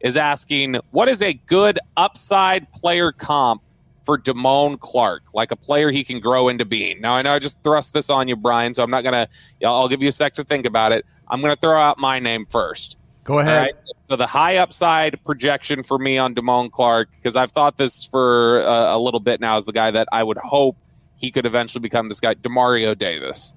is 0.02 0.16
asking, 0.16 0.76
what 0.92 1.08
is 1.08 1.24
a 1.24 1.34
good 1.34 1.80
upside 1.98 2.72
player 2.74 3.12
comp 3.12 3.64
for 4.06 4.18
Damone 4.18 4.80
Clark, 4.80 5.24
like 5.34 5.52
a 5.52 5.56
player 5.56 5.92
he 5.92 6.04
can 6.04 6.20
grow 6.20 6.48
into 6.48 6.66
being? 6.66 7.02
Now, 7.02 7.16
I 7.16 7.22
know 7.22 7.34
I 7.34 7.40
just 7.40 7.62
thrust 7.64 7.94
this 7.94 8.10
on 8.10 8.28
you, 8.28 8.36
Bryan, 8.36 8.74
so 8.74 8.84
I'm 8.84 8.92
not 8.92 9.02
going 9.02 9.14
to, 9.14 9.28
I'll 9.66 9.90
give 9.90 10.02
you 10.02 10.10
a 10.10 10.14
sec 10.14 10.34
to 10.36 10.44
think 10.44 10.66
about 10.66 10.92
it. 10.92 11.06
I'm 11.28 11.42
going 11.42 11.54
to 11.54 11.60
throw 11.60 11.80
out 11.80 11.98
my 11.98 12.20
name 12.20 12.46
first. 12.46 12.98
Go 13.26 13.40
ahead. 13.40 13.64
right. 13.64 13.82
So 14.08 14.16
the 14.16 14.28
high 14.28 14.58
upside 14.58 15.22
projection 15.26 15.82
for 15.82 15.98
me 15.98 16.20
on 16.20 16.36
Damone 16.36 16.72
Clark, 16.72 17.10
because 17.16 17.36
I've 17.36 17.52
thought 17.52 17.76
this 17.76 18.06
for 18.06 18.60
a, 18.60 18.96
a 18.96 19.00
little 19.00 19.20
bit 19.20 19.42
now, 19.42 19.58
is 19.58 19.66
the 19.66 19.74
guy 19.74 19.90
that 19.90 20.08
I 20.12 20.24
would 20.24 20.38
hope 20.38 20.78
he 21.18 21.32
could 21.32 21.48
eventually 21.48 21.82
become 21.82 22.08
this 22.08 22.20
guy, 22.20 22.36
Demario 22.36 22.96
Davis. 22.96 23.56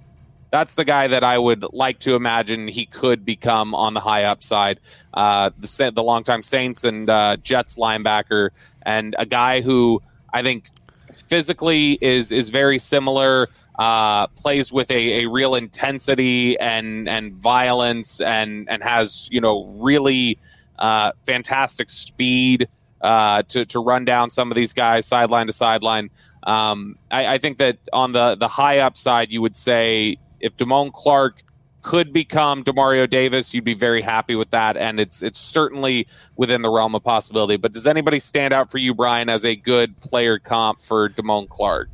That's 0.50 0.74
the 0.74 0.86
guy 0.86 1.08
that 1.08 1.22
I 1.22 1.36
would 1.36 1.66
like 1.74 1.98
to 2.00 2.14
imagine 2.14 2.68
he 2.68 2.86
could 2.86 3.26
become 3.26 3.74
on 3.74 3.92
the 3.92 4.00
high 4.00 4.24
upside. 4.24 4.80
Uh, 5.12 5.50
the 5.58 5.92
the 5.94 6.02
longtime 6.02 6.42
Saints 6.42 6.84
and 6.84 7.10
uh, 7.10 7.36
Jets 7.36 7.76
linebacker, 7.76 8.50
and 8.80 9.14
a 9.18 9.26
guy 9.26 9.60
who 9.60 10.00
I 10.32 10.42
think 10.42 10.68
physically 11.12 11.98
is 12.00 12.32
is 12.32 12.50
very 12.50 12.78
similar. 12.78 13.48
Uh, 13.78 14.26
plays 14.28 14.72
with 14.72 14.90
a, 14.90 15.24
a 15.24 15.28
real 15.28 15.54
intensity 15.54 16.58
and 16.58 17.08
and 17.08 17.34
violence 17.34 18.20
and 18.20 18.68
and 18.68 18.82
has 18.82 19.28
you 19.30 19.40
know 19.40 19.66
really 19.78 20.38
uh, 20.78 21.12
fantastic 21.26 21.88
speed 21.88 22.68
uh, 23.00 23.42
to 23.44 23.64
to 23.66 23.78
run 23.78 24.04
down 24.04 24.30
some 24.30 24.50
of 24.50 24.56
these 24.56 24.72
guys 24.72 25.06
sideline 25.06 25.46
to 25.46 25.52
sideline. 25.52 26.10
Um, 26.42 26.96
I, 27.10 27.34
I 27.34 27.38
think 27.38 27.58
that 27.58 27.78
on 27.92 28.12
the 28.12 28.34
the 28.34 28.48
high 28.48 28.78
upside, 28.78 29.30
you 29.30 29.42
would 29.42 29.56
say 29.56 30.16
if 30.40 30.56
Damone 30.56 30.92
Clark 30.92 31.42
could 31.82 32.12
become 32.12 32.64
Demario 32.64 33.08
Davis, 33.08 33.54
you'd 33.54 33.64
be 33.64 33.74
very 33.74 34.02
happy 34.02 34.34
with 34.34 34.50
that, 34.50 34.76
and 34.76 34.98
it's 34.98 35.22
it's 35.22 35.38
certainly 35.38 36.06
within 36.36 36.62
the 36.62 36.70
realm 36.70 36.94
of 36.94 37.02
possibility. 37.04 37.56
But 37.56 37.72
does 37.72 37.86
anybody 37.86 38.18
stand 38.18 38.52
out 38.52 38.70
for 38.70 38.78
you, 38.78 38.94
Bryan, 38.94 39.28
as 39.28 39.44
a 39.44 39.54
good 39.56 39.98
player 40.00 40.38
comp 40.38 40.82
for 40.82 41.08
Damone 41.08 41.48
Clark? 41.48 41.88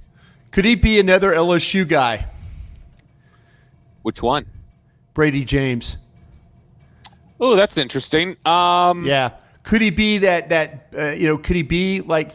Could 0.50 0.64
he 0.64 0.75
be 0.75 0.99
another 1.00 1.33
LSU 1.33 1.87
guy? 1.87 2.26
Which 4.03 4.23
one? 4.23 4.47
Bradie 5.14 5.47
James. 5.47 5.97
Oh, 7.41 7.57
that's 7.57 7.76
interesting. 7.76 8.37
Um, 8.47 9.05
Yeah. 9.05 9.31
Could 9.64 9.81
he 9.81 9.91
be 9.91 10.19
that 10.19 10.50
that 10.50 10.88
uh, 10.97 11.11
you 11.12 11.26
know? 11.26 11.38
Could 11.38 11.57
he 11.57 11.62
be 11.62 12.03
like 12.03 12.33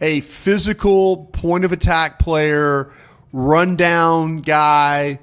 a 0.00 0.20
physical 0.20 1.26
point 1.32 1.64
of 1.64 1.72
attack 1.72 2.20
player, 2.20 2.92
run 3.32 3.74
down 3.74 4.38
guy? 4.38 5.18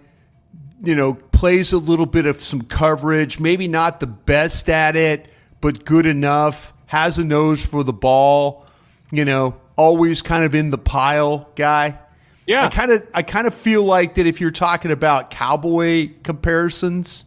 You 0.84 0.96
know, 0.96 1.13
plays 1.36 1.74
a 1.74 1.77
little 1.77 2.06
bit 2.06 2.25
of 2.25 2.42
some 2.42 2.62
coverage. 2.62 3.39
Maybe 3.39 3.68
not 3.68 4.00
the 4.00 4.08
best 4.08 4.70
at 4.70 4.96
it, 4.96 5.27
but 5.62 5.86
good 5.86 6.06
enough. 6.06 6.74
Has 6.88 7.18
a 7.18 7.24
nose 7.25 7.65
for 7.65 7.84
the 7.84 7.94
ball. 7.94 8.65
You 9.12 9.25
know, 9.25 9.56
always 9.75 10.22
kind 10.22 10.44
of 10.44 10.56
in 10.56 10.72
the 10.72 10.77
pile 10.77 11.50
guy. 11.56 12.00
yeah. 12.48 12.65
I 12.65 12.70
kind 12.70 12.92
of 12.92 13.08
I 13.13 13.22
kind 13.22 13.48
of 13.48 13.54
feel 13.54 13.84
like 13.84 14.15
that 14.15 14.25
if 14.25 14.42
you're 14.42 14.51
talking 14.51 14.92
about 14.92 15.30
cowboy 15.30 16.12
comparisons, 16.24 17.25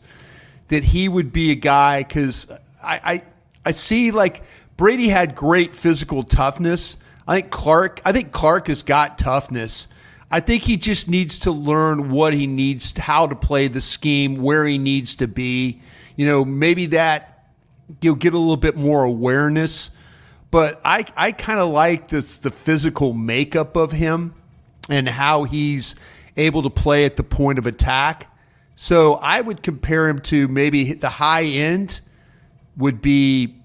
that 0.69 0.85
he 0.85 1.09
would 1.09 1.33
be 1.33 1.50
a 1.50 1.55
guy 1.55 2.03
because 2.03 2.50
I, 2.83 3.00
I 3.05 3.23
I 3.67 3.73
see 3.73 4.11
like 4.11 4.43
Bradie 4.77 5.11
had 5.11 5.35
great 5.35 5.75
physical 5.75 6.23
toughness. 6.23 6.97
I 7.27 7.37
think 7.37 7.50
Clark 7.50 8.00
I 8.05 8.12
think 8.12 8.33
Clark 8.33 8.69
has 8.69 8.83
got 8.83 9.19
toughness. 9.19 9.87
I 10.30 10.40
think 10.40 10.62
he 10.62 10.76
just 10.76 11.08
needs 11.08 11.38
to 11.40 11.50
learn 11.50 12.11
what 12.11 12.35
he 12.35 12.47
needs 12.47 12.92
to, 12.92 13.02
how 13.02 13.26
to 13.26 13.35
play 13.35 13.68
the 13.68 13.80
scheme, 13.80 14.37
where 14.37 14.66
he 14.66 14.76
needs 14.76 15.16
to 15.16 15.28
be. 15.28 15.80
You 16.16 16.26
know, 16.26 16.44
maybe 16.44 16.87
that 16.87 17.47
you'll 18.00 18.14
get 18.14 18.35
a 18.35 18.38
little 18.38 18.56
bit 18.56 18.76
more 18.76 19.04
awareness. 19.04 19.90
But 20.50 20.80
I, 20.85 21.04
I 21.16 21.32
kind 21.32 21.61
of 21.61 21.70
like 21.70 22.08
the, 22.08 22.20
the 22.42 22.50
physical 22.50 23.12
makeup 23.12 23.76
of 23.76 23.92
him 23.92 24.35
and 24.88 25.08
how 25.08 25.44
he's 25.44 25.94
able 26.37 26.62
to 26.62 26.70
play 26.70 27.04
at 27.04 27.16
the 27.16 27.23
point 27.23 27.58
of 27.58 27.66
attack. 27.66 28.32
So 28.76 29.14
I 29.14 29.40
would 29.40 29.62
compare 29.62 30.08
him 30.08 30.20
to 30.20 30.49
maybe 30.49 30.92
the 30.94 31.08
high 31.08 31.44
end 31.44 32.00
would 32.76 33.02
be 33.02 33.56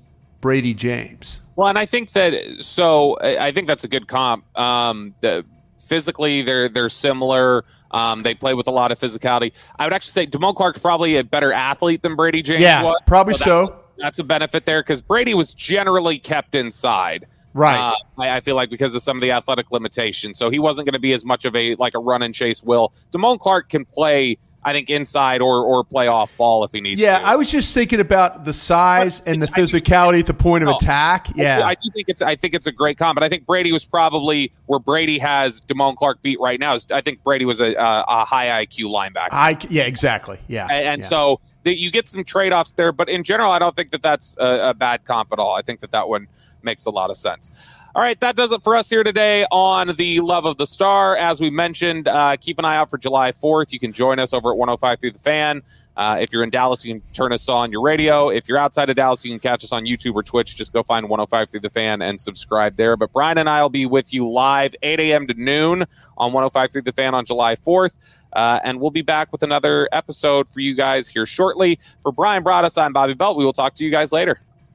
Bradie 0.41 0.75
James. 0.75 1.39
Well, 1.55 1.67
and 1.67 1.77
I 1.77 1.86
think 1.86 2.13
that 2.13 2.34
so 2.62 3.17
I 3.22 3.48
I 3.48 3.51
think 3.51 3.67
that's 3.67 3.84
a 3.84 3.88
good 3.88 4.08
comp. 4.08 4.43
Um, 4.58 5.13
the, 5.22 5.46
physically, 5.84 6.42
they're 6.42 6.70
they're 6.70 6.90
similar. 6.90 7.66
Um, 7.92 8.24
they 8.24 8.34
play 8.34 8.54
with 8.54 8.68
a 8.68 8.72
lot 8.72 8.92
of 8.92 9.00
physicality. 9.00 9.54
I 9.78 9.86
would 9.86 9.94
actually 9.94 10.12
say 10.12 10.28
Damone 10.28 10.56
Clark's 10.56 10.80
probably 10.80 11.18
a 11.18 11.24
better 11.24 11.54
athlete 11.54 12.02
than 12.02 12.18
Bradie 12.18 12.44
James. 12.44 12.62
Yeah, 12.62 12.84
was, 12.84 13.00
probably 13.06 13.36
so. 13.36 13.80
That's 13.98 14.18
a 14.20 14.24
benefit 14.24 14.66
there 14.66 14.82
because 14.82 15.02
Bradie 15.02 15.36
was 15.36 15.54
generally 15.54 16.18
kept 16.18 16.56
inside. 16.56 17.28
Right. 17.54 17.78
Uh, 17.78 17.96
I, 18.18 18.38
I 18.38 18.42
feel 18.42 18.56
like 18.56 18.72
because 18.72 18.96
of 18.96 19.02
some 19.04 19.18
of 19.18 19.22
the 19.22 19.32
athletic 19.32 19.72
limitations, 19.72 20.40
so 20.40 20.50
he 20.50 20.58
wasn't 20.58 20.88
going 20.88 20.94
to 20.94 21.00
be 21.00 21.13
as 21.13 21.24
much 21.24 21.46
of 21.46 21.56
a 21.56 21.75
like 21.75 21.94
a 21.94 22.00
run 22.00 22.24
and 22.24 22.34
chase 22.34 22.63
will. 22.63 22.94
Damone 23.12 23.40
Clark 23.40 23.70
can 23.70 23.86
play, 23.86 24.38
I 24.65 24.74
think, 24.74 24.89
inside 24.89 25.41
or 25.41 25.63
or 25.63 25.84
play 25.84 26.08
off 26.08 26.36
ball 26.38 26.63
if 26.63 26.72
he 26.72 26.82
needs 26.82 27.00
Yeah, 27.01 27.20
to. 27.20 27.25
I 27.25 27.36
was 27.36 27.51
just 27.51 27.74
thinking 27.74 28.00
about 28.00 28.46
the 28.46 28.53
size 28.53 29.22
and 29.25 29.41
the 29.41 29.50
I- 29.53 29.60
physicality 29.60 30.20
at 30.20 30.25
the 30.25 30.34
point 30.34 30.63
of 30.63 30.70
No. 30.70 30.75
attack. 30.77 31.27
I 31.29 31.41
Yeah. 31.41 31.74
do 31.74 31.89
think 31.93 32.10
it's 32.10 32.22
I 32.22 32.36
think 32.36 32.53
it's 32.53 32.67
a 32.67 32.72
great 32.72 32.98
comp, 32.98 33.15
but 33.15 33.24
I 33.24 33.29
think 33.29 33.46
Bradie 33.46 33.72
was 33.74 33.86
probably 33.86 34.51
where 34.67 34.79
Bradie 34.79 35.20
has 35.20 35.62
Damone 35.62 35.96
Clark 35.96 36.22
beat 36.22 36.39
right 36.39 36.60
now. 36.60 36.74
Is 36.75 36.88
I 36.91 37.01
think 37.01 37.24
Bradie 37.24 37.46
was 37.46 37.60
a, 37.60 37.74
a, 37.74 38.03
a 38.08 38.25
high 38.25 38.65
IQ 38.65 38.86
linebacker, 38.91 39.29
I 39.32 39.58
yeah, 39.70 39.84
exactly. 39.84 40.39
Yeah. 40.48 40.67
and, 40.70 40.86
and 40.88 41.01
yeah. 41.01 41.08
so 41.08 41.39
the, 41.63 41.75
you 41.75 41.91
get 41.91 42.08
some 42.08 42.24
trade 42.24 42.53
offs 42.53 42.74
there. 42.74 42.91
But 42.91 43.10
in 43.10 43.24
general, 43.24 43.51
I 43.51 43.60
don't 43.60 43.75
think 43.75 43.91
that 43.91 44.01
that's 44.01 44.38
a, 44.39 44.70
a 44.70 44.74
bad 44.74 45.05
comp 45.05 45.32
at 45.34 45.39
all. 45.39 45.55
I 45.55 45.62
think 45.62 45.79
that 45.82 45.91
that 45.91 46.08
one 46.08 46.27
makes 46.62 46.86
a 46.86 46.89
lot 46.89 47.10
of 47.10 47.17
sense. 47.17 47.51
All 47.96 48.01
right, 48.01 48.20
that 48.22 48.36
does 48.36 48.51
it 48.51 48.63
for 48.63 48.75
us 48.75 48.89
here 48.89 49.03
today 49.03 49.46
on 49.51 49.96
the 49.98 50.20
Love 50.22 50.46
of 50.46 50.58
the 50.58 50.65
Star. 50.65 51.15
As 51.15 51.39
we 51.39 51.51
mentioned, 51.51 52.08
uh, 52.08 52.38
keep 52.38 52.58
an 52.58 52.65
eye 52.65 52.75
out 52.75 52.89
for 52.89 52.98
July 52.98 53.32
4th. 53.32 53.72
You 53.72 53.77
can 53.77 53.93
join 53.93 54.17
us 54.17 54.34
over 54.34 54.51
at 54.51 54.58
105.3 54.58 55.13
the 55.13 55.20
fan. 55.20 55.62
Uh, 55.96 56.17
if 56.20 56.34
you're 56.34 56.43
in 56.43 56.50
Dallas, 56.50 56.84
you 56.84 56.96
can 56.96 57.03
turn 57.13 57.32
us 57.32 57.48
on 57.48 57.72
your 57.72 57.84
radio. 57.84 58.29
If 58.29 58.48
you're 58.48 58.58
outside 58.58 58.89
of 58.89 58.96
Dallas, 58.96 59.24
you 59.24 59.32
can 59.32 59.39
catch 59.39 59.63
us 59.63 59.72
on 59.72 59.86
YouTube 59.86 60.15
or 60.15 60.24
Twitch. 60.24 60.55
Just 60.55 60.74
go 60.74 60.82
find 60.82 61.05
105.3 61.05 61.62
the 61.62 61.70
fan 61.70 62.01
and 62.01 62.20
subscribe 62.20 62.77
there. 62.77 62.98
But 62.98 63.13
Bryan 63.13 63.38
and 63.38 63.48
I 63.48 63.62
will 63.62 63.70
be 63.70 63.86
with 63.86 64.12
you 64.12 64.27
live 64.27 64.74
8 64.82 65.00
a.m. 65.00 65.27
to 65.27 65.36
noon 65.36 65.86
on 66.17 66.32
105.3 66.32 66.84
the 66.84 66.93
fan 66.93 67.13
on 67.13 67.25
July 67.25 67.55
4th. 67.55 67.96
Uh, 68.36 68.60
and 68.63 68.80
we'll 68.80 68.92
be 68.92 69.02
back 69.02 69.32
with 69.32 69.44
another 69.44 69.88
episode 69.92 70.50
for 70.50 70.60
you 70.60 70.75
guys 70.75 71.08
here 71.08 71.25
shortly. 71.25 71.80
For 72.02 72.12
Bryan 72.12 72.44
Broaddus, 72.44 72.82
I'm 72.82 72.94
Bobby 72.94 73.13
Belt. 73.13 73.38
We 73.38 73.46
will 73.46 73.54
talk 73.54 73.74
to 73.75 73.86
you 73.86 73.92
guys 73.92 74.12
later. 74.12 74.42